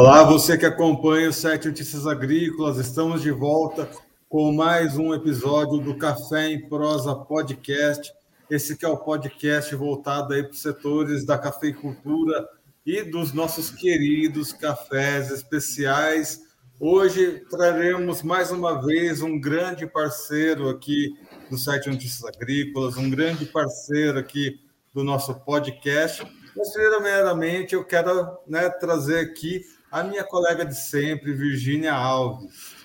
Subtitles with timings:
[0.00, 3.90] Olá, você que acompanha o Sete Notícias Agrícolas, estamos de volta
[4.28, 8.12] com mais um episódio do Café em Prosa Podcast.
[8.48, 12.48] Esse que é o podcast voltado aí para os setores da cafeicultura
[12.86, 16.44] e dos nossos queridos cafés especiais.
[16.78, 21.12] Hoje traremos mais uma vez um grande parceiro aqui
[21.50, 24.60] do Sete Notícias Agrícolas, um grande parceiro aqui
[24.94, 26.24] do nosso podcast.
[26.56, 32.76] Mas, primeiramente, eu quero né, trazer aqui a minha colega de sempre, Virgínia Alves.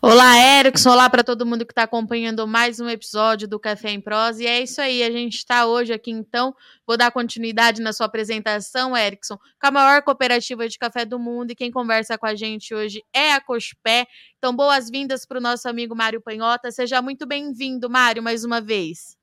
[0.00, 0.90] Olá, Erickson.
[0.90, 4.42] Olá para todo mundo que está acompanhando mais um episódio do Café em Prosa.
[4.42, 6.54] E é isso aí, a gente está hoje aqui, então.
[6.86, 11.52] Vou dar continuidade na sua apresentação, Erickson, com a maior cooperativa de café do mundo.
[11.52, 14.06] E quem conversa com a gente hoje é a Cospé.
[14.38, 16.72] Então, boas-vindas para o nosso amigo Mário Panhota.
[16.72, 19.16] Seja muito bem-vindo, Mário, mais uma vez.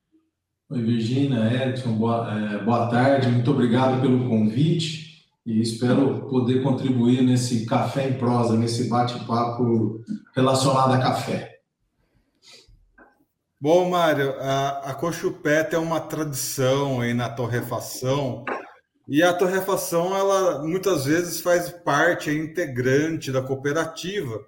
[0.70, 3.28] Oi, Virgínia, Erickson, boa, é, boa tarde.
[3.28, 5.09] Muito obrigado pelo convite
[5.46, 10.04] e espero poder contribuir nesse café em prosa, nesse bate-papo
[10.36, 11.60] relacionado a café.
[13.60, 18.46] Bom, Mário, a, a Cochupé tem uma tradição aí na torrefação
[19.08, 24.40] e a torrefação ela muitas vezes faz parte, é integrante da cooperativa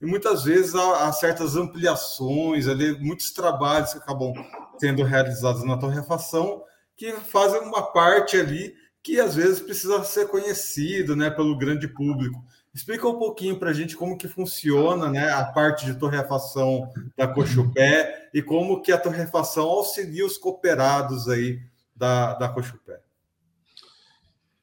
[0.00, 4.32] e muitas vezes há, há certas ampliações ali, muitos trabalhos que acabam
[4.78, 6.62] sendo realizados na torrefação
[6.96, 8.74] que fazem uma parte ali
[9.06, 12.44] que às vezes precisa ser conhecido né, pelo grande público.
[12.74, 17.28] Explica um pouquinho para a gente como que funciona né, a parte de torrefação da
[17.28, 21.60] Cochupé e como que a torrefação auxilia os cooperados aí
[21.94, 22.98] da, da Cochupé.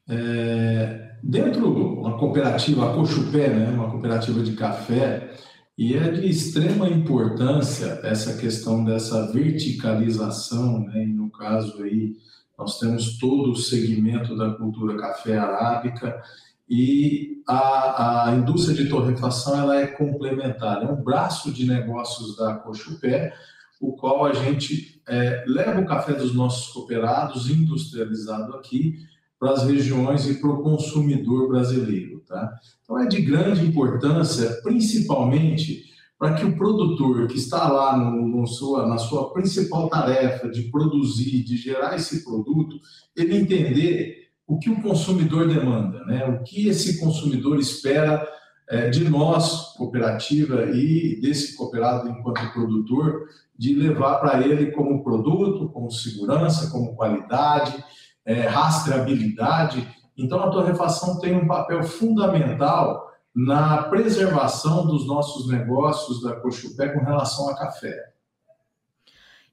[0.06, 5.30] É, dentro da cooperativa, a Cochupé, né, uma cooperativa de café,
[5.78, 12.14] e é de extrema importância essa questão dessa verticalização, né, e no caso aí
[12.58, 16.22] nós temos todo o segmento da cultura café arábica
[16.68, 22.54] e a, a indústria de torrefação ela é complementar, é um braço de negócios da
[22.54, 23.34] Cochupé,
[23.80, 28.94] o qual a gente é, leva o café dos nossos cooperados industrializado aqui
[29.38, 32.20] para as regiões e para o consumidor brasileiro.
[32.26, 32.58] Tá?
[32.82, 38.46] Então é de grande importância, principalmente para que o produtor que está lá no, no
[38.46, 42.78] sua, na sua principal tarefa de produzir, de gerar esse produto,
[43.16, 46.26] ele entender o que o consumidor demanda, né?
[46.26, 48.26] o que esse consumidor espera
[48.68, 53.26] é, de nós, cooperativa, e desse cooperado enquanto produtor,
[53.56, 57.84] de levar para ele como produto, como segurança, como qualidade,
[58.24, 59.86] é, rastreabilidade.
[60.16, 63.03] Então, a torrefação tem um papel fundamental
[63.34, 68.12] na preservação dos nossos negócios da Cochupé com relação a café.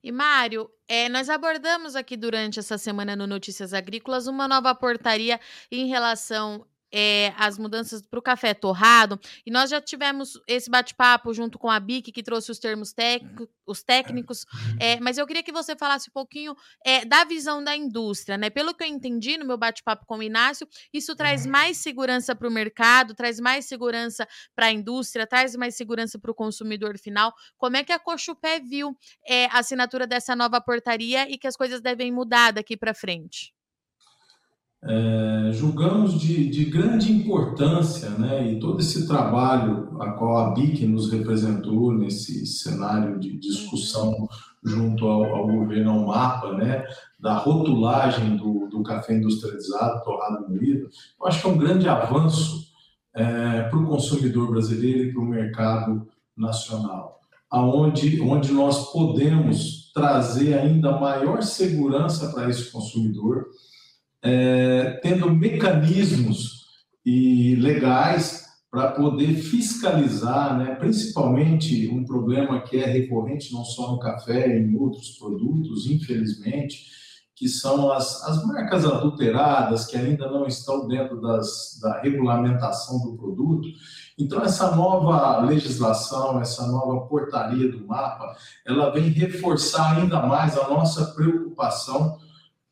[0.04, 5.40] E Mário, é, nós abordamos aqui durante essa semana no Notícias Agrícolas uma nova portaria
[5.72, 9.20] em relação é, as mudanças para o café torrado.
[9.46, 13.48] E nós já tivemos esse bate-papo junto com a BIC, que trouxe os termos técnicos,
[13.66, 14.46] os técnicos.
[14.80, 18.50] É, mas eu queria que você falasse um pouquinho é, da visão da indústria, né?
[18.50, 22.48] Pelo que eu entendi no meu bate-papo com o Inácio, isso traz mais segurança para
[22.48, 27.34] o mercado, traz mais segurança para a indústria, traz mais segurança para o consumidor final.
[27.58, 28.96] Como é que a Cochupé viu
[29.52, 33.54] a assinatura dessa nova portaria e que as coisas devem mudar daqui para frente?
[34.84, 40.88] É, julgamos de, de, grande importância, né, e todo esse trabalho a qual a BIC
[40.88, 44.28] nos representou nesse cenário de discussão
[44.64, 46.84] junto ao, ao governo, ao MAPA, né,
[47.20, 50.90] da rotulagem do, do café industrializado, torrado moído,
[51.20, 52.66] eu acho que é um grande avanço
[53.14, 57.20] é, para o consumidor brasileiro e para o mercado nacional,
[57.52, 63.46] aonde onde nós podemos trazer ainda maior segurança para esse consumidor,
[64.24, 66.62] é, tendo mecanismos
[67.06, 74.00] e legais para poder fiscalizar, né, principalmente um problema que é recorrente não só no
[74.00, 76.86] café, em outros produtos, infelizmente,
[77.36, 83.18] que são as, as marcas adulteradas, que ainda não estão dentro das, da regulamentação do
[83.18, 83.68] produto.
[84.18, 88.36] Então, essa nova legislação, essa nova portaria do mapa,
[88.66, 92.20] ela vem reforçar ainda mais a nossa preocupação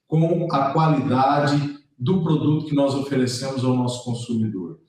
[0.10, 4.80] com a qualidade do produto que nós oferecemos ao nosso consumidor.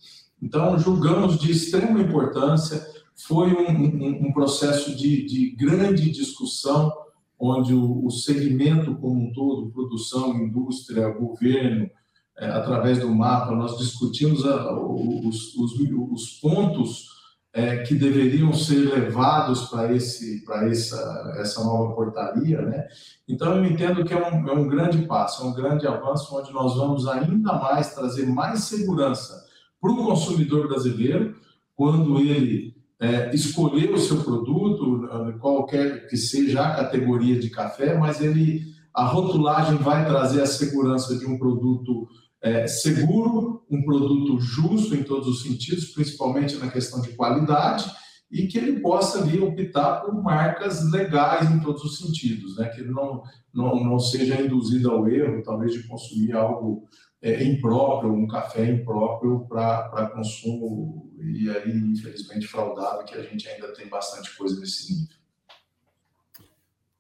[0.42, 2.82] Então, julgamos de extrema importância,
[3.14, 6.90] foi um, um, um processo de, de, grande discussão,
[7.38, 11.90] onde o, o, segmento como um todo, produção, indústria, governo,
[12.38, 17.19] é, através do mapa, nós discutimos a, os, os, os pontos
[17.52, 22.86] é, que deveriam ser levados para esse para essa essa nova portaria, né?
[23.28, 26.52] Então eu entendo que é um, é um grande passo, é um grande avanço onde
[26.52, 29.44] nós vamos ainda mais trazer mais segurança
[29.80, 31.34] para o consumidor brasileiro,
[31.74, 35.08] quando ele é, escolher o seu produto,
[35.40, 41.16] qualquer que seja a categoria de café, mas ele a rotulagem vai trazer a segurança
[41.16, 42.08] de um produto
[42.42, 47.90] é, seguro, um produto justo em todos os sentidos, principalmente na questão de qualidade,
[48.30, 52.68] e que ele possa ali optar por marcas legais em todos os sentidos, né?
[52.68, 53.22] que ele não,
[53.52, 56.88] não, não seja induzido ao erro, talvez, de consumir algo
[57.20, 63.72] é, impróprio, um café impróprio para consumo, e aí, infelizmente, fraudado, que a gente ainda
[63.74, 65.19] tem bastante coisa nesse nível.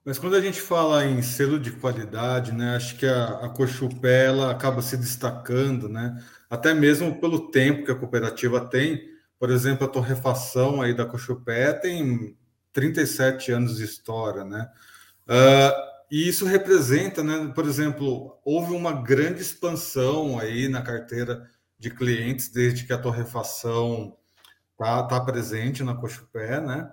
[0.04, 4.26] Mas quando a gente fala em selo de qualidade, né, acho que a, a Cochupé
[4.26, 9.86] ela acaba se destacando, né, até mesmo pelo tempo que a cooperativa tem, por exemplo,
[9.86, 12.36] a torrefação aí da Cochupé tem
[12.72, 14.70] 37 anos de história, né?
[15.26, 21.48] Uh, e isso representa, né, por exemplo, houve uma grande expansão aí na carteira
[21.78, 24.16] de clientes desde que a torrefação
[24.72, 26.90] está tá presente na Cochupé, né?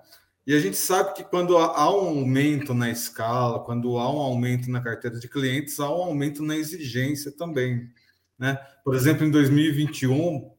[0.48, 4.70] E a gente sabe que quando há um aumento na escala, quando há um aumento
[4.70, 7.90] na carteira de clientes, há um aumento na exigência também.
[8.38, 8.58] Né?
[8.82, 10.50] Por exemplo, em 2021,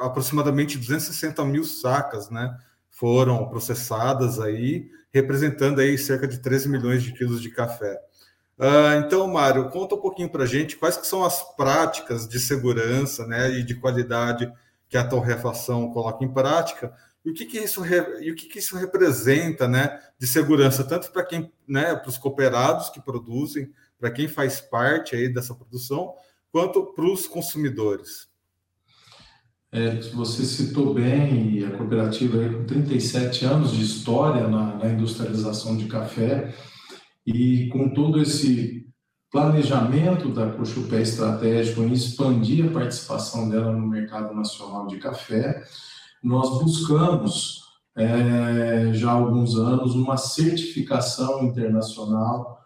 [0.00, 2.56] aproximadamente 260 mil sacas né,
[2.88, 8.00] foram processadas aí, representando aí cerca de 13 milhões de quilos de café.
[8.58, 12.40] Uh, então, Mário, conta um pouquinho para a gente quais que são as práticas de
[12.40, 14.50] segurança né, e de qualidade
[14.88, 16.90] que a torrefação coloca em prática
[17.24, 21.10] e o que, que isso e o que, que isso representa né, de segurança, tanto
[21.12, 26.14] para quem, né, para os cooperados que produzem, para quem faz parte aí dessa produção,
[26.50, 28.28] quanto para os consumidores.
[29.72, 35.76] É, você citou bem a cooperativa aí, com 37 anos de história na, na industrialização
[35.76, 36.52] de café
[37.24, 38.88] e com todo esse
[39.30, 45.62] planejamento da Cochupé estratégico em expandir a participação dela no mercado nacional de café,
[46.22, 47.60] nós buscamos
[47.96, 52.60] é, já há alguns anos uma certificação internacional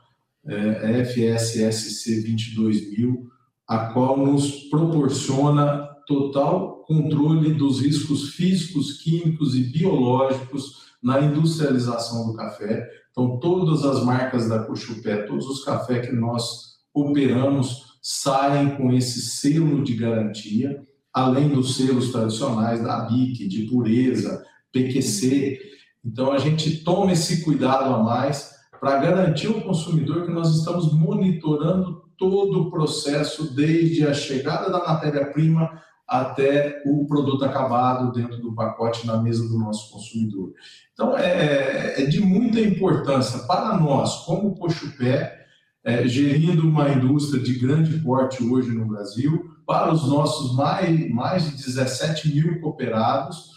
[0.47, 3.29] é, FSSC 22000
[3.67, 12.35] a qual nos proporciona total controle dos riscos físicos, químicos e biológicos na industrialização do
[12.35, 12.87] café.
[13.11, 19.23] Então, todas as marcas da Cochupé, todos os cafés que nós operamos saem com esse
[19.23, 20.83] selo de garantia,
[21.15, 25.61] além dos selos tradicionais da BIC, de pureza, PQC.
[26.05, 30.93] Então, a gente toma esse cuidado a mais para garantir ao consumidor que nós estamos
[30.93, 38.55] monitorando todo o processo, desde a chegada da matéria-prima até o produto acabado dentro do
[38.55, 40.53] pacote na mesa do nosso consumidor.
[40.93, 45.45] Então, é, é de muita importância para nós, como Cochupé,
[45.83, 51.45] é, gerindo uma indústria de grande porte hoje no Brasil, para os nossos mais, mais
[51.45, 53.55] de 17 mil cooperados,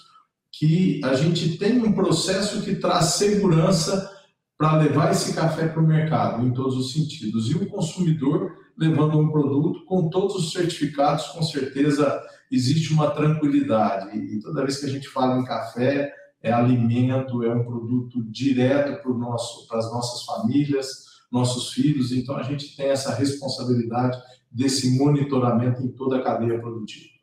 [0.51, 4.12] que a gente tem um processo que traz segurança
[4.57, 7.50] para levar esse café para o mercado, em todos os sentidos.
[7.50, 14.17] E o consumidor levando um produto com todos os certificados, com certeza existe uma tranquilidade.
[14.17, 19.01] E toda vez que a gente fala em café, é alimento, é um produto direto
[19.01, 22.12] para, nosso, as nossas famílias, nossos filhos.
[22.12, 24.17] Então a gente tem essa responsabilidade
[24.51, 27.18] desse monitoramento em toda a cadeia produtiva.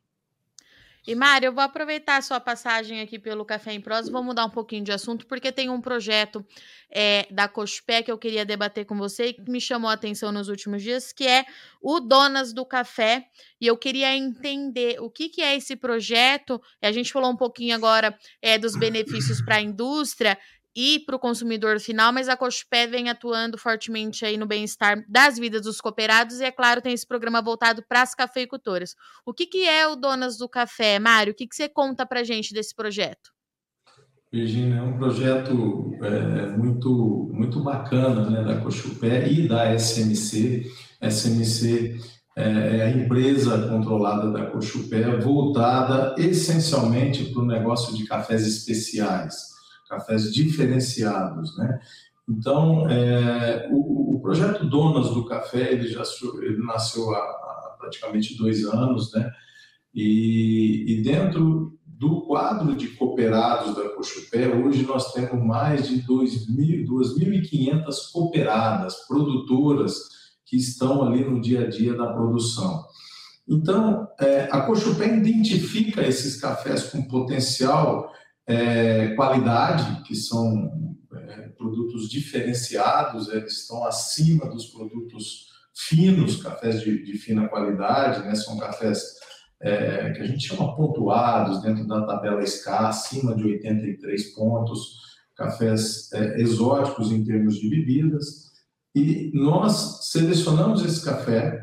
[1.06, 4.46] E Mário, eu vou aproveitar a sua passagem aqui pelo Café em Prosa, vou mudar
[4.46, 6.42] um pouquinho de assunto, porque tem um projeto
[6.90, 10.32] é, da Cospé que eu queria debater com você e que me chamou a atenção
[10.32, 11.44] nos últimos dias, que é
[11.82, 13.26] o Donas do Café.
[13.60, 16.58] E eu queria entender o que, que é esse projeto.
[16.80, 20.38] A gente falou um pouquinho agora é, dos benefícios para a indústria
[20.76, 25.38] e para o consumidor final, mas a Cochupé vem atuando fortemente aí no bem-estar das
[25.38, 28.96] vidas dos cooperados e, é claro, tem esse programa voltado para as cafeicultoras.
[29.24, 31.32] O que, que é o Donas do Café, Mário?
[31.32, 33.32] O que, que você conta para gente desse projeto?
[34.32, 40.68] Virginia, é um projeto é, muito, muito bacana né, da Cochupé e da SMC.
[41.00, 42.00] SMC
[42.36, 49.53] é, é a empresa controlada da Cochupé, voltada essencialmente para o negócio de cafés especiais
[49.94, 51.80] cafés diferenciados, né?
[52.28, 56.02] Então, é, o, o, projeto Donas do Café, ele já
[56.40, 59.30] ele nasceu há, há praticamente dois anos, né?
[59.94, 68.10] E, e, dentro do quadro de cooperados da Cochupé, hoje nós temos mais de 2.500
[68.12, 69.94] cooperadas, produtoras,
[70.44, 72.84] que estão ali no dia a dia da produção.
[73.46, 78.10] Então, é, a Cochupé identifica esses cafés com potencial
[78.46, 87.04] é, qualidade, que são é, produtos diferenciados, eles estão acima dos produtos finos, cafés de,
[87.04, 88.34] de fina qualidade, né?
[88.34, 89.02] são cafés
[89.60, 95.00] é, que a gente chama pontuados dentro da tabela SCA, acima de 83 pontos,
[95.34, 98.52] cafés é, exóticos em termos de bebidas,
[98.94, 101.60] e nós selecionamos esse café,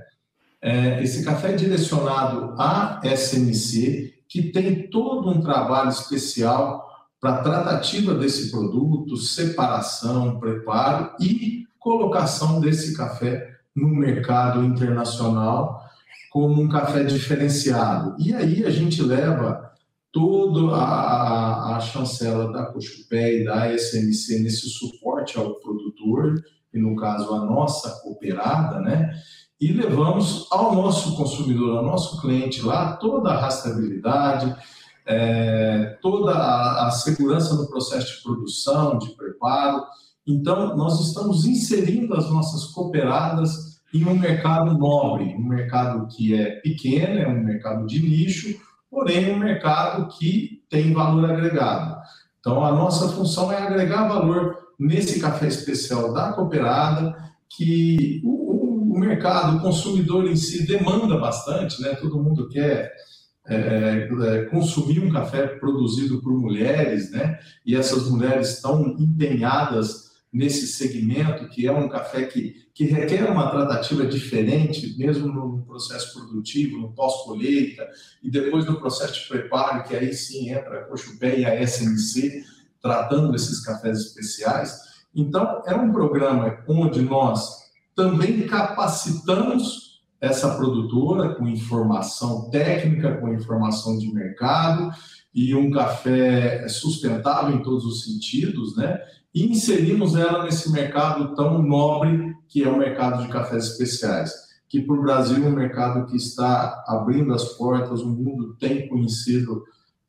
[0.61, 8.15] é, esse café é direcionado à SMC, que tem todo um trabalho especial para tratativa
[8.15, 15.83] desse produto, separação, preparo e colocação desse café no mercado internacional
[16.31, 18.15] como um café diferenciado.
[18.17, 19.69] E aí a gente leva
[20.13, 26.41] toda a, a, chancela da Cochupé e da SMC nesse suporte ao produtor,
[26.73, 29.13] e no caso a nossa cooperada, né?
[29.61, 34.55] E levamos ao nosso consumidor, ao nosso cliente lá, toda a rastreabilidade,
[35.05, 39.83] é, toda a, a segurança no processo de produção, de preparo.
[40.25, 46.55] Então, nós estamos inserindo as nossas cooperadas em um mercado nobre, um mercado que é
[46.61, 52.01] pequeno, é um mercado de nicho, porém um mercado que tem valor agregado.
[52.39, 57.15] Então, a nossa função é agregar valor nesse café especial da cooperada,
[57.47, 58.60] que o,
[58.91, 61.95] o, mercado, o consumidor em si demanda bastante, né?
[61.95, 62.93] Todo mundo quer
[63.47, 67.39] é, é, consumir um café produzido por mulheres, né?
[67.65, 73.49] E essas mulheres estão empenhadas nesse segmento, que é um café que, que requer uma
[73.49, 77.87] tratativa diferente, mesmo no processo produtivo, no pós-colheita,
[78.23, 82.43] e depois no processo de preparo, que aí sim entra a Cochupé e a SMC,
[82.81, 84.79] tratando esses cafés especiais.
[85.13, 87.60] Então, é um programa onde nós
[87.95, 94.91] também capacitamos essa produtora com informação técnica, com informação de mercado,
[95.33, 98.99] e um café sustentável em todos os sentidos, né?
[99.33, 104.33] e inserimos ela nesse mercado tão nobre que é o mercado de cafés especiais,
[104.67, 108.87] que para o Brasil é um mercado que está abrindo as portas, o mundo tem
[108.89, 109.63] conhecido,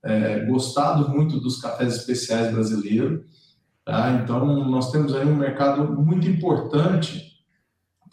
[0.04, 3.20] é, gostado muito dos cafés especiais brasileiros,
[3.84, 4.20] tá?
[4.22, 7.31] então nós temos aí um mercado muito importante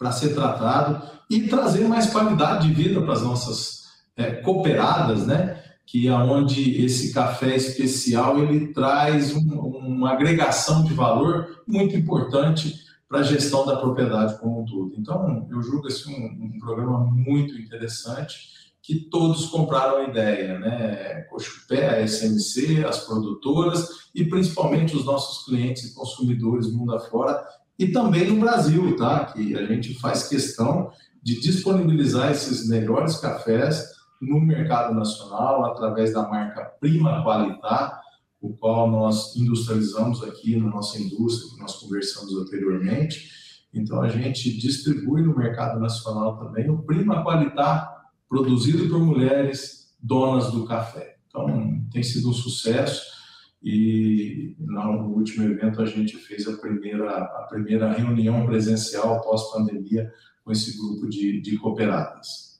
[0.00, 3.82] para ser tratado e trazer mais qualidade de vida para as nossas
[4.16, 5.62] é, cooperadas, né?
[5.84, 12.80] que é onde esse café especial ele traz um, uma agregação de valor muito importante
[13.06, 14.94] para a gestão da propriedade como um todo.
[14.96, 21.22] Então, eu julgo esse um, um programa muito interessante que todos compraram a ideia, né?
[21.28, 27.44] Cochupé, a SMC, as produtoras e principalmente os nossos clientes e consumidores mundo afora
[27.80, 29.24] e também no Brasil, tá?
[29.24, 33.88] Que a gente faz questão de disponibilizar esses melhores cafés
[34.20, 37.98] no mercado nacional através da marca Prima Qualitar,
[38.38, 43.30] o qual nós industrializamos aqui na nossa indústria, que nós conversamos anteriormente.
[43.72, 50.52] Então, a gente distribui no mercado nacional também o Prima Qualitar, produzido por mulheres donas
[50.52, 51.16] do café.
[51.28, 53.19] Então, tem sido um sucesso
[53.62, 60.12] e no último evento a gente fez a primeira, a primeira reunião presencial pós-pandemia
[60.42, 62.50] com esse grupo de, de cooperadas.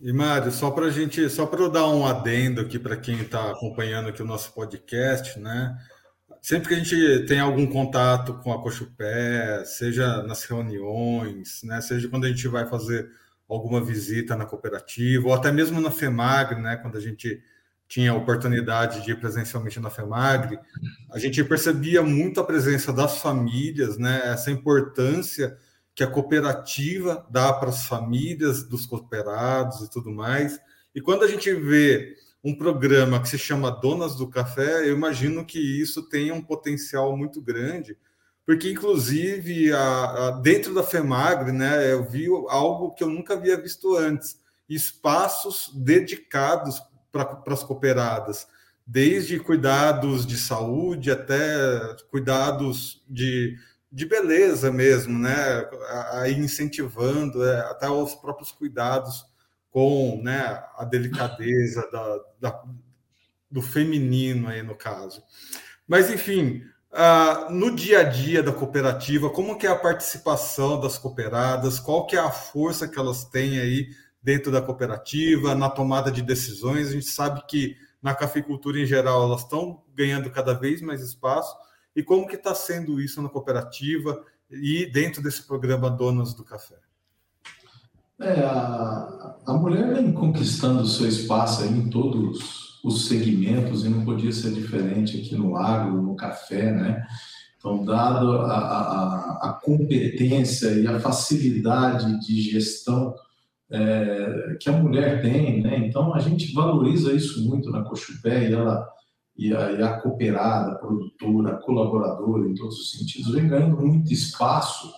[0.00, 3.50] E Mário, só para gente, só para eu dar um adendo aqui para quem está
[3.50, 5.76] acompanhando aqui o nosso podcast, né?
[6.40, 11.80] Sempre que a gente tem algum contato com a Cochupé, seja nas reuniões, né?
[11.80, 13.10] Seja quando a gente vai fazer
[13.48, 16.76] alguma visita na cooperativa, ou até mesmo na FEMAGRE, né?
[16.76, 17.42] Quando a gente
[17.88, 20.58] tinha a oportunidade de ir presencialmente na FEMAGRE,
[21.12, 24.22] a gente percebia muito a presença das famílias, né?
[24.24, 25.56] Essa importância
[25.94, 30.60] que a cooperativa dá para as famílias dos cooperados e tudo mais.
[30.94, 32.14] E quando a gente vê
[32.44, 37.16] um programa que se chama Donas do Café, eu imagino que isso tenha um potencial
[37.16, 37.96] muito grande,
[38.44, 43.60] porque inclusive a, a, dentro da FEMAGRE, né, eu vi algo que eu nunca havia
[43.60, 44.38] visto antes,
[44.68, 46.80] espaços dedicados
[47.24, 48.46] para as cooperadas,
[48.86, 53.56] desde cuidados de saúde até cuidados de
[53.90, 55.66] de beleza mesmo, né?
[56.12, 59.24] Aí incentivando é, até os próprios cuidados
[59.70, 62.64] com né, a delicadeza da, da,
[63.50, 65.22] do feminino aí no caso.
[65.86, 70.98] Mas enfim, uh, no dia a dia da cooperativa, como que é a participação das
[70.98, 71.78] cooperadas?
[71.78, 73.88] Qual que é a força que elas têm aí
[74.26, 76.88] dentro da cooperativa, na tomada de decisões?
[76.88, 81.56] A gente sabe que na cafeicultura em geral elas estão ganhando cada vez mais espaço,
[81.94, 86.74] e como que está sendo isso na cooperativa e dentro desse programa Donas do Café?
[88.20, 94.04] É, a, a mulher vem conquistando o seu espaço em todos os segmentos e não
[94.04, 97.06] podia ser diferente aqui no agro, no café, né?
[97.58, 103.14] Então, dado a, a, a competência e a facilidade de gestão
[103.70, 105.78] é, que a mulher tem, né?
[105.78, 108.86] Então a gente valoriza isso muito na Cochupé e ela
[109.38, 113.76] e a, e a cooperada, a produtora, a colaboradora, em todos os sentidos, vem ganhando
[113.76, 114.90] muito espaço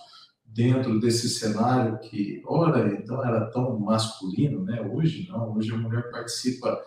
[0.45, 4.81] dentro desse cenário que, ora, então era tão masculino, né?
[4.81, 6.79] Hoje não, hoje a mulher participa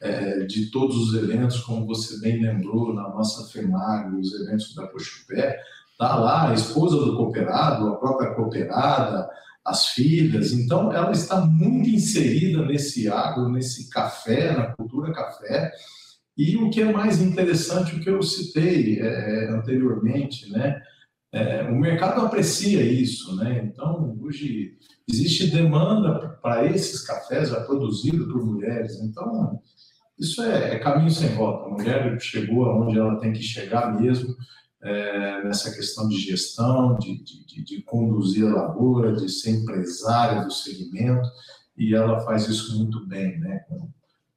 [0.00, 4.86] é, de todos os eventos, como você bem lembrou, na nossa FEMAG, os eventos da
[4.88, 5.58] Cochupé,
[5.98, 9.28] tá lá a esposa do cooperado, a própria cooperada,
[9.64, 15.72] as filhas, então ela está muito inserida nesse agro, nesse café, na cultura café,
[16.36, 20.82] e o que é mais interessante, o que eu citei é, anteriormente, né?
[21.32, 23.62] É, o mercado aprecia isso, né?
[23.64, 24.76] Então, hoje
[25.08, 29.00] existe demanda para esses cafés já produzidos por mulheres.
[29.00, 29.60] Então,
[30.18, 31.66] isso é, é, caminho sem volta.
[31.66, 34.34] A mulher chegou aonde ela tem que chegar mesmo,
[34.84, 40.52] é, nessa questão de gestão, de, de, de, conduzir a lavoura, de ser empresária do
[40.52, 41.26] segmento,
[41.76, 43.60] e ela faz isso muito bem, né?
[43.66, 43.90] Com,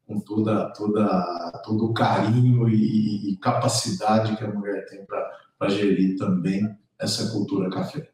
[0.08, 6.18] com toda, toda, todo o carinho e, e capacidade que a mulher tem para gerir
[6.18, 8.10] também essa cultura café.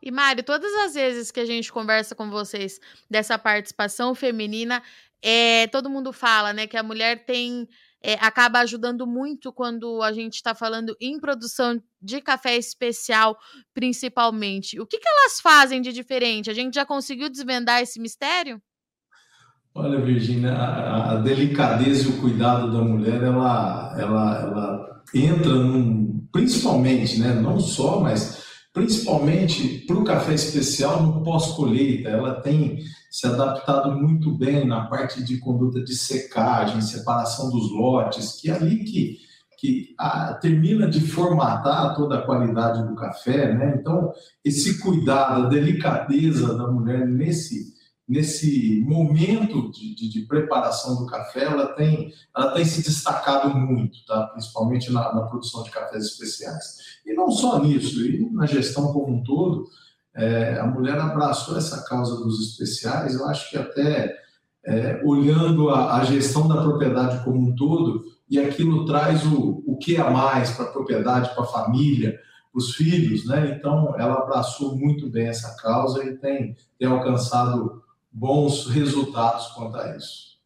[0.00, 4.82] E Mário, todas as vezes que a gente conversa com vocês dessa participação feminina,
[5.20, 7.68] é, todo mundo fala, né, que a mulher tem
[8.06, 13.36] é, acaba ajudando muito quando a gente está falando em produção de café especial,
[13.74, 14.78] principalmente.
[14.78, 16.48] O que, que elas fazem de diferente?
[16.48, 18.62] A gente já conseguiu desvendar esse mistério?
[19.74, 26.28] Olha, Virginia, a, a, delicadeza e o cuidado da mulher, ela, ela, ela entra num,
[26.30, 28.45] principalmente, né, não só, mas
[28.76, 32.10] principalmente para o café especial no pós-colheita.
[32.10, 32.78] Ela tem
[33.10, 38.52] se adaptado muito bem na parte de conduta de secagem, separação dos lotes, que é
[38.52, 39.16] ali que,
[39.58, 43.54] que a, termina de formatar toda a qualidade do café.
[43.54, 43.78] Né?
[43.80, 44.12] Então,
[44.44, 47.75] esse cuidado, a delicadeza da mulher nesse
[48.08, 54.04] nesse momento de, de, de, preparação do café, ela tem, ela tem se destacado muito,
[54.06, 54.28] tá?
[54.28, 56.78] principalmente na, na, produção de cafés especiais.
[57.04, 59.66] E não só nisso, e na gestão como um todo,
[60.14, 64.16] é, a mulher abraçou essa causa dos especiais, eu acho que até
[64.64, 69.76] é, olhando a, a, gestão da propriedade como um todo, e aquilo traz o, o
[69.76, 72.18] que a mais para a propriedade, para a família,
[72.54, 73.54] os filhos, né?
[73.56, 77.82] Então, ela abraçou muito bem essa causa e tem, tem alcançado
[78.16, 80.38] bons resultados quanto a isso.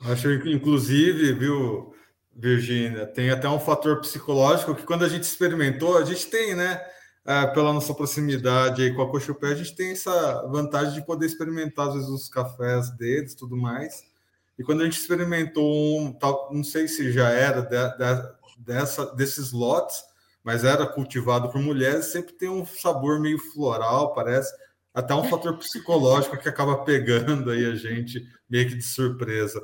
[0.00, 1.94] Acho, inclusive, viu,
[2.34, 6.78] Virgínia, tem até um fator psicológico que quando a gente experimentou, a gente tem, né?
[7.24, 11.24] É, pela nossa proximidade aí com a Cochupé, a gente tem essa vantagem de poder
[11.24, 14.02] experimentar, às vezes, os cafés deles tudo mais.
[14.58, 19.06] E quando a gente experimentou um, tal, não sei se já era de, de, dessa,
[19.14, 20.02] desses lotes,
[20.42, 24.52] mas era cultivado por mulheres, sempre tem um sabor meio floral, parece
[24.94, 29.62] até um fator psicológico que acaba pegando aí a gente meio que de surpresa.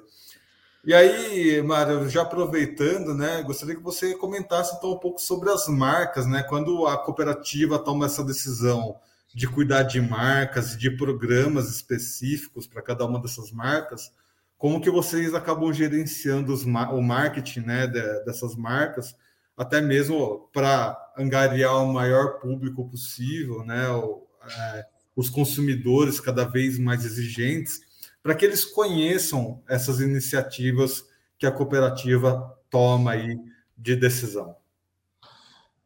[0.84, 5.68] E aí, Mário, já aproveitando, né, gostaria que você comentasse então um pouco sobre as
[5.68, 6.42] marcas, né?
[6.42, 8.96] Quando a cooperativa toma essa decisão
[9.34, 14.10] de cuidar de marcas e de programas específicos para cada uma dessas marcas,
[14.56, 19.14] como que vocês acabam gerenciando os, o marketing, né, de, dessas marcas,
[19.56, 23.88] até mesmo para angariar o maior público possível, né?
[23.90, 24.86] O, é,
[25.18, 27.80] os consumidores cada vez mais exigentes,
[28.22, 31.04] para que eles conheçam essas iniciativas
[31.36, 33.36] que a cooperativa toma aí
[33.76, 34.54] de decisão.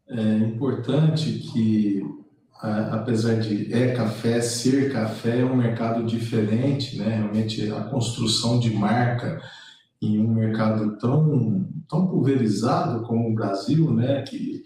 [0.07, 2.03] É importante que,
[2.61, 7.17] apesar de é café, ser café é um mercado diferente, né?
[7.17, 9.41] Realmente a construção de marca
[10.03, 14.21] em um mercado tão, tão pulverizado como o Brasil, né?
[14.21, 14.63] Que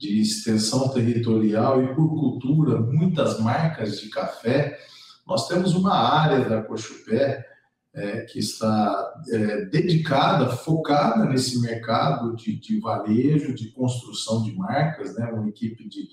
[0.00, 4.78] de extensão territorial e por cultura, muitas marcas de café,
[5.26, 7.46] nós temos uma área da Cochupé
[7.92, 15.14] é, que está é, dedicada, focada nesse mercado de, de, varejo, de construção de marcas,
[15.16, 16.08] né, uma equipe de,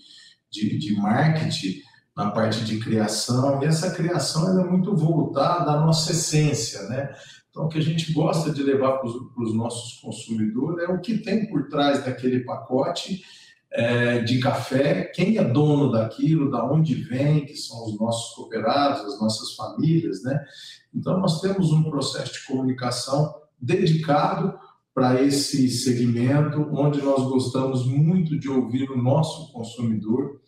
[0.51, 1.81] de, de marketing
[2.13, 7.15] na parte de criação, e essa criação é muito voltada à nossa essência, né?
[7.49, 11.19] Então, o que a gente gosta de levar para os nossos consumidores é o que
[11.19, 13.23] tem por trás daquele pacote
[13.77, 19.05] é, de café, quem é dono daquilo, da onde vem, que são os nossos cooperados,
[19.05, 20.43] as nossas famílias, né?
[20.91, 24.57] Então, nós temos um processo de comunicação dedicado
[24.95, 30.41] para esse segmento, onde nós gostamos muito de ouvir o nosso consumidor.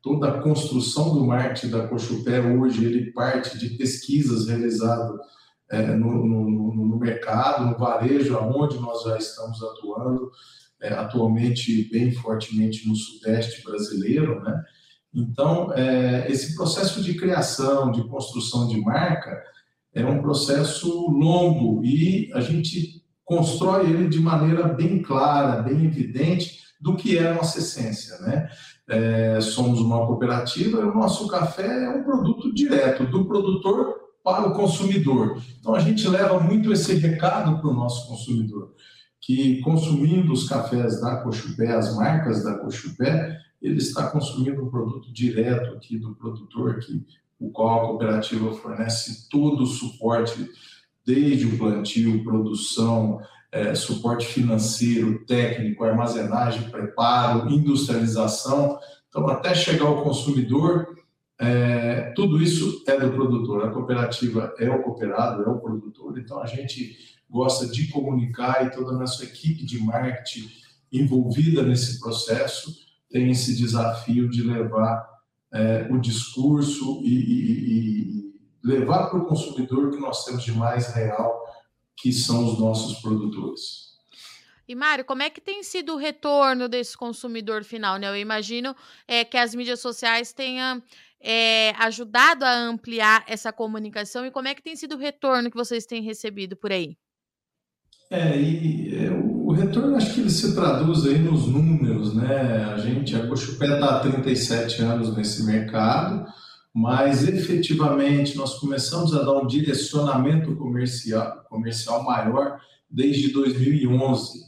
[0.00, 5.18] Toda a construção do marketing da Cochupé hoje, ele parte de pesquisas realizadas
[5.68, 10.30] é, no, no, no mercado, no varejo, aonde nós já estamos atuando,
[10.80, 14.62] é, atualmente bem fortemente no Sudeste brasileiro, né?
[15.12, 19.42] Então, é, esse processo de criação, de construção de marca,
[19.92, 26.60] é um processo longo e a gente constrói ele de maneira bem clara, bem evidente
[26.80, 28.48] do que é a nossa essência, né?
[28.88, 34.52] É, somos uma cooperativa o nosso café é um produto direto do produtor para o
[34.52, 35.40] consumidor.
[35.60, 38.74] Então a gente leva muito esse recado para o nosso consumidor,
[39.20, 45.12] que consumindo os cafés da Cochupé, as marcas da Cochupé, ele está consumindo um produto
[45.12, 47.04] direto aqui do produtor, que,
[47.38, 50.50] o qual a cooperativa fornece todo o suporte,
[51.04, 53.20] desde o plantio, produção,
[53.52, 58.78] é, suporte financeiro, técnico, armazenagem, preparo, industrialização.
[59.08, 60.96] Então, até chegar ao consumidor,
[61.38, 63.64] é, tudo isso é do produtor.
[63.64, 66.18] A cooperativa é o cooperado, é o produtor.
[66.18, 70.50] Então, a gente gosta de comunicar e toda a nossa equipe de marketing
[70.92, 72.74] envolvida nesse processo
[73.08, 75.08] tem esse desafio de levar
[75.52, 80.92] é, o discurso e, e, e levar para o consumidor que nós temos de mais
[80.94, 81.44] real,
[81.96, 83.90] que são os nossos produtores.
[84.68, 87.96] E Mário, como é que tem sido o retorno desse consumidor final?
[87.96, 88.08] Né?
[88.08, 88.74] Eu imagino
[89.06, 90.80] é, que as mídias sociais tenham
[91.20, 95.56] é, ajudado a ampliar essa comunicação e como é que tem sido o retorno que
[95.56, 96.96] vocês têm recebido por aí?
[98.10, 102.64] É, e é, o retorno acho que ele se traduz aí nos números, né?
[102.64, 106.26] A gente, a Cochupé está há 37 anos nesse mercado,
[106.74, 114.40] mas efetivamente nós começamos a dar um direcionamento comercial, comercial maior desde 2011.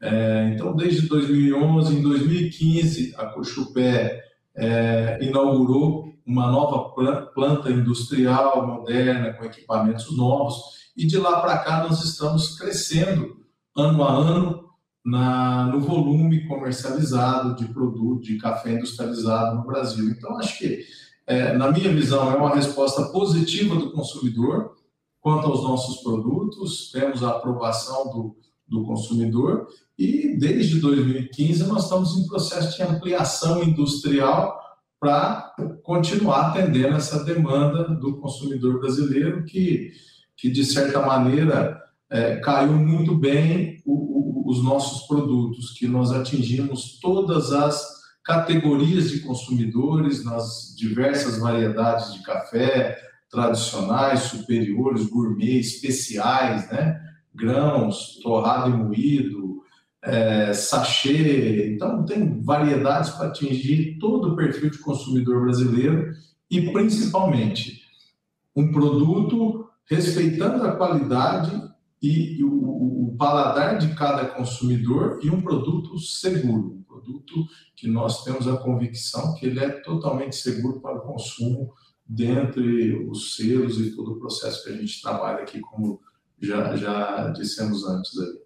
[0.00, 4.22] É, então, desde 2011, em 2015, a Cochupé
[4.54, 6.90] é, inaugurou uma nova
[7.34, 13.38] planta industrial moderna, com equipamentos novos, e de lá para cá nós estamos crescendo
[13.74, 14.70] ano a ano
[15.02, 20.10] na, no volume comercializado de produto de café industrializado no Brasil.
[20.10, 20.84] Então, acho que,
[21.26, 24.76] é, na minha visão, é uma resposta positiva do consumidor
[25.22, 28.36] quanto aos nossos produtos, temos a aprovação do,
[28.68, 34.60] do consumidor e desde 2015 nós estamos em processo de ampliação industrial
[35.00, 39.92] para continuar atendendo essa demanda do consumidor brasileiro que
[40.40, 46.10] que de certa maneira é, caiu muito bem o, o, os nossos produtos, que nós
[46.10, 52.98] atingimos todas as categorias de consumidores nas diversas variedades de café,
[53.30, 57.00] tradicionais, superiores, gourmet, especiais, né?
[57.34, 59.62] grãos, torrado e moído,
[60.02, 61.74] é, sachê.
[61.74, 66.12] Então, tem variedades para atingir todo o perfil de consumidor brasileiro
[66.50, 67.82] e, principalmente,
[68.56, 69.59] um produto
[69.90, 71.50] respeitando a qualidade
[72.00, 78.24] e o, o, paladar de cada consumidor e um produto seguro, um produto que nós
[78.24, 81.74] temos a convicção que ele é totalmente seguro para o consumo
[82.06, 86.00] dentre os selos e todo o processo que a gente trabalha aqui, como
[86.40, 88.40] já, já dissemos antes ali.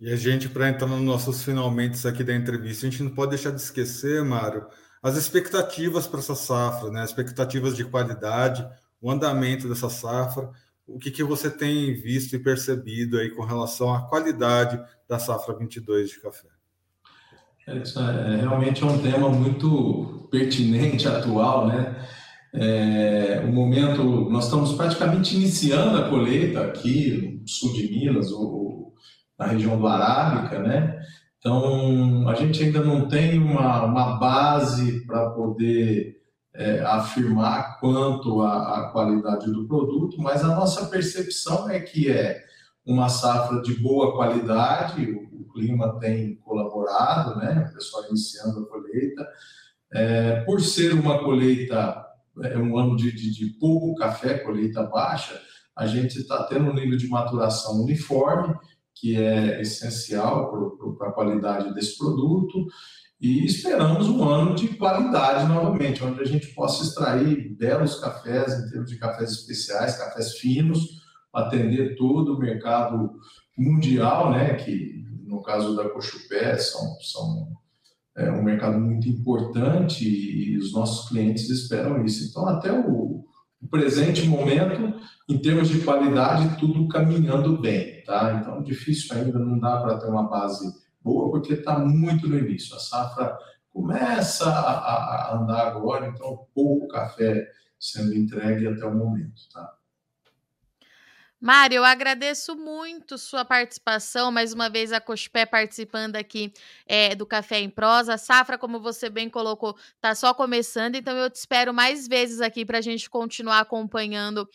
[0.00, 3.30] E a gente, para entrar nos nossos finalmente aqui da entrevista, a gente não pode
[3.30, 4.66] deixar de esquecer, Mário,
[5.02, 7.04] as expectativas para essa safra, né?
[7.04, 8.66] expectativas de qualidade,
[9.00, 10.50] o andamento dessa safra,
[10.86, 15.56] o que, que você tem visto e percebido aí com relação à qualidade da safra
[15.56, 16.48] 22 de café?
[17.66, 22.06] É, é, realmente é um tema muito pertinente, atual, né?
[22.52, 28.92] É, o momento, nós estamos praticamente iniciando a colheita aqui no sul de Minas, ou,
[29.38, 30.98] na região do Arábica, né?
[31.38, 36.19] Então, a gente ainda não tem uma, uma base para poder
[36.54, 42.44] é, afirmar quanto à, qualidade do produto, mas a nossa percepção é que é
[42.84, 47.68] uma safra de boa qualidade, o, o clima tem colaborado, né?
[47.70, 49.28] O pessoal iniciando a colheita.
[49.92, 52.04] É, por ser uma colheita,
[52.42, 55.40] é um ano de, de, de pouco café, colheita baixa,
[55.76, 58.54] a gente está tendo um nível de maturação uniforme,
[58.94, 60.50] que é essencial
[60.98, 62.66] para a qualidade desse produto,
[63.20, 68.70] e esperamos um ano de qualidade novamente, onde a gente possa extrair belos cafés, em
[68.70, 71.02] termos de cafés especiais, cafés finos,
[71.32, 73.12] atender todo o mercado
[73.58, 77.48] mundial, né, que no caso da Cochupé são, são
[78.16, 82.28] é, um mercado muito importante e os nossos clientes esperam isso.
[82.28, 83.24] Então, até o,
[83.62, 88.40] o presente momento, em termos de qualidade, tudo caminhando bem, tá?
[88.40, 90.66] Então, difícil ainda, não dá para ter uma base
[91.00, 92.76] boa, porque está muito no início.
[92.76, 93.38] A safra
[93.70, 99.48] começa a, a, andar agora, então pouco café sendo entregue até o momento.
[99.52, 99.74] Tá?
[101.40, 106.52] Mário, eu agradeço muito sua participação, mais uma vez a Cospé participando aqui
[106.86, 108.12] é, do Café em Prosa.
[108.12, 112.42] A safra, como você bem colocou, está só começando, então eu te espero mais vezes
[112.42, 114.46] aqui para a gente continuar acompanhando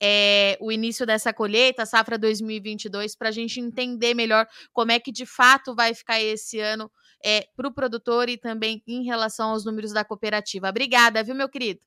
[0.00, 5.10] é, o início dessa colheita, safra 2022, para a gente entender melhor como é que
[5.10, 6.90] de fato vai ficar esse ano
[7.24, 10.68] é, para o produtor e também em relação aos números da cooperativa.
[10.68, 11.80] Obrigada, viu, meu querido?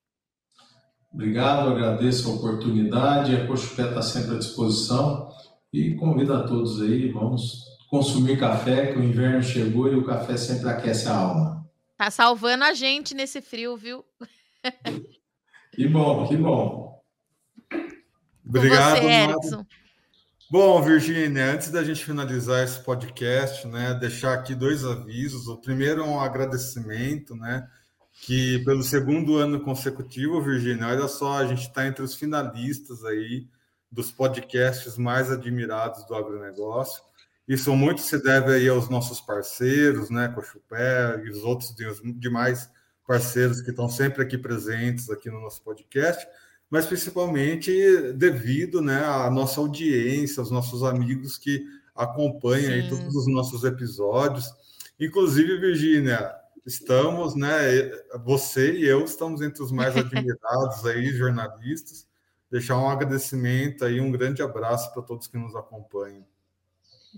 [1.12, 3.36] Obrigado, agradeço a oportunidade.
[3.36, 5.30] A Cochupé está sempre à disposição
[5.74, 10.38] e convido a todos aí, vamos consumir café, que o inverno chegou e o café
[10.38, 11.68] sempre aquece a alma.
[11.98, 14.06] Tá salvando a gente nesse frio, viu?
[15.74, 16.89] que bom, que bom.
[18.50, 19.02] Obrigado,
[19.44, 19.58] você,
[20.50, 25.48] Bom, Virginia, antes da gente finalizar esse podcast, né, deixar aqui dois avisos.
[25.48, 27.70] O primeiro é um agradecimento, né,
[28.12, 33.48] que pelo segundo ano consecutivo, Virgínia, olha só, a gente está entre os finalistas aí
[33.92, 37.04] dos podcasts mais admirados do agronegócio.
[37.48, 41.76] Isso muito se deve aí aos nossos parceiros, né, Cochupé e os outros
[42.18, 42.68] demais
[43.08, 46.28] parceiros que estão sempre aqui presentes aqui no nosso podcast,
[46.70, 47.72] mas principalmente
[48.14, 54.46] devido, né, à nossa audiência, aos nossos amigos que acompanham aí todos os nossos episódios.
[55.00, 56.32] Inclusive, Virgínia,
[56.66, 57.50] estamos, né?
[58.24, 62.08] Você e eu estamos entre os mais admirados aí, jornalistas.
[62.50, 66.26] Deixar um agradecimento aí, um grande abraço para todos que nos acompanham.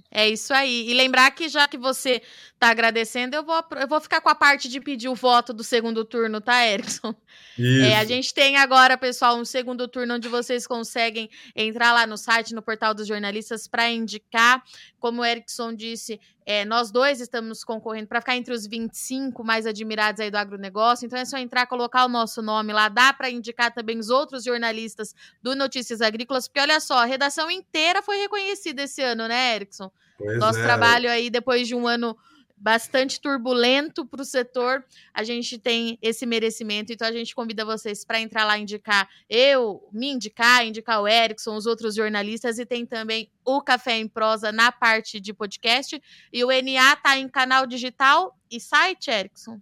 [0.10, 0.89] É isso aí.
[0.89, 2.21] E lembrar que já que você
[2.54, 5.63] está agradecendo, eu vou, eu vou ficar com a parte de pedir o voto do
[5.63, 7.15] segundo turno, tá, Erickson?
[7.60, 12.17] É, a gente tem agora, pessoal, um segundo turno onde vocês conseguem entrar lá no
[12.17, 14.63] site, no portal dos jornalistas, para indicar.
[14.99, 19.65] Como o Erickson disse, é, nós dois estamos concorrendo para ficar entre os 25 mais
[19.65, 21.06] admirados aí do agronegócio.
[21.06, 22.89] Então é só entrar, colocar o nosso nome lá.
[22.89, 27.49] Dá para indicar também os outros jornalistas do Notícias Agrícolas, porque olha só, a redação
[27.51, 29.91] inteira foi reconhecida esse ano, né, Erickson?
[30.17, 30.63] Pois Nosso é.
[30.63, 32.17] trabalho aí, depois de um ano
[32.62, 36.93] bastante turbulento para o setor, a gente tem esse merecimento.
[36.93, 41.56] Então a gente convida vocês para entrar lá indicar eu, me indicar, indicar o Erickson,
[41.56, 46.00] os outros jornalistas e tem também o Café em Prosa na parte de podcast
[46.32, 49.60] e o NA tá em canal digital e site, Erickson.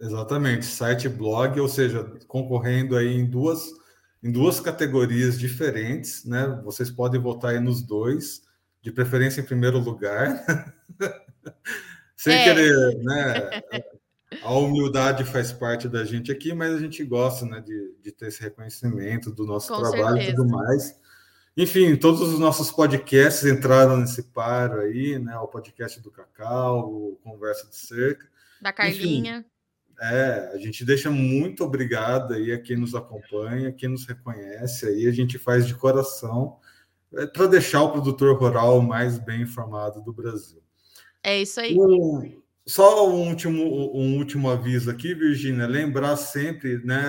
[0.00, 3.70] Exatamente, site e blog, ou seja, concorrendo aí em duas
[4.22, 6.60] em duas categorias diferentes, né?
[6.64, 8.42] Vocês podem votar aí nos dois,
[8.82, 10.44] de preferência em primeiro lugar.
[12.18, 12.44] Sem é.
[12.44, 13.62] querer, né?
[14.42, 18.26] A humildade faz parte da gente aqui, mas a gente gosta né, de, de ter
[18.26, 20.32] esse reconhecimento do nosso Com trabalho certeza.
[20.32, 21.00] e tudo mais.
[21.56, 25.34] Enfim, todos os nossos podcasts entraram nesse paro aí, né?
[25.38, 28.28] O podcast do Cacau, o Conversa de Cerca.
[28.60, 29.38] Da Carlinha.
[29.38, 29.46] Enfim,
[30.00, 35.08] é, a gente deixa muito obrigado aí a quem nos acompanha, quem nos reconhece aí,
[35.08, 36.58] a gente faz de coração
[37.14, 40.62] é, para deixar o produtor rural mais bem informado do Brasil.
[41.22, 41.76] É isso aí.
[41.78, 43.62] Um, só um último,
[43.96, 47.00] um último aviso aqui, Virgínia, lembrar sempre né,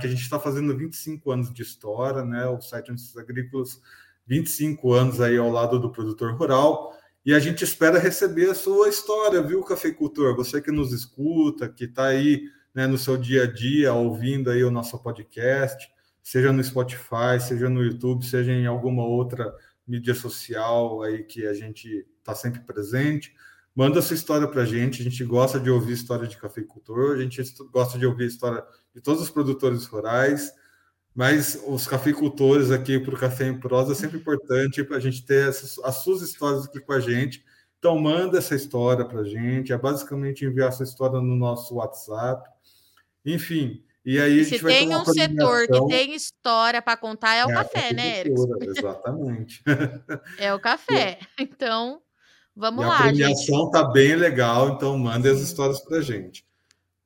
[0.00, 3.80] que a gente está fazendo 25 anos de história, né, o site Notícias Agrícolas,
[4.26, 6.94] 25 anos aí ao lado do produtor rural,
[7.24, 10.36] e a gente espera receber a sua história, viu, cafeicultor?
[10.36, 12.42] Você que nos escuta, que está aí
[12.74, 15.90] né, no seu dia a dia, ouvindo aí o nosso podcast,
[16.22, 19.50] seja no Spotify, seja no YouTube, seja em alguma outra
[19.88, 23.34] mídia social aí que a gente está sempre presente.
[23.74, 25.02] Manda sua história para a gente.
[25.02, 28.64] A gente gosta de ouvir história de cafeicultor, a gente gosta de ouvir a história
[28.94, 30.52] de todos os produtores rurais,
[31.14, 35.24] mas os cafeicultores aqui para o Café em Prosa é sempre importante para a gente
[35.24, 37.44] ter essas, as suas histórias aqui com a gente.
[37.78, 39.72] Então, manda essa história para a gente.
[39.72, 42.48] É basicamente enviar essa história no nosso WhatsApp.
[43.24, 47.46] Enfim, e aí a gente Se tem um setor que tem história para contar, é
[47.46, 48.58] o é café, né, Erickson?
[48.60, 49.62] Exatamente.
[50.38, 51.18] é o café.
[51.38, 52.02] Então,
[52.56, 56.46] Vamos e lá, a premiação está bem legal, então mande as histórias para gente.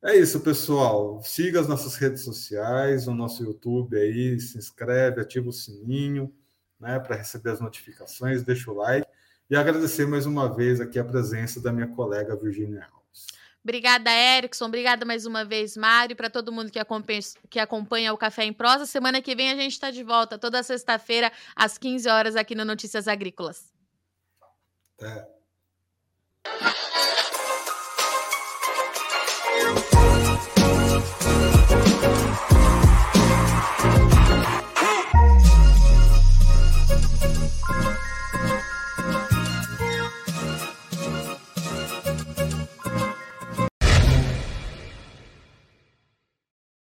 [0.02, 1.20] É isso, pessoal.
[1.24, 6.32] Siga as nossas redes sociais, o nosso YouTube aí, se inscreve, ativa o sininho,
[6.78, 9.08] né, para receber as notificações, deixa o like
[9.50, 13.26] e agradecer mais uma vez aqui a presença da minha colega Virginia Alves.
[13.64, 14.66] Obrigada, Erickson.
[14.66, 18.52] Obrigada mais uma vez, Mário, para todo mundo que acompanha, que acompanha o Café em
[18.52, 18.86] Prosa.
[18.86, 22.64] Semana que vem a gente está de volta, toda sexta-feira, às 15 horas, aqui no
[22.64, 23.72] Notícias Agrícolas.
[24.98, 25.37] Até.
[26.44, 27.17] Thank you.